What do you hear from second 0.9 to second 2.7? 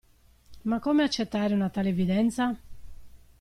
accettare una tale evidenza?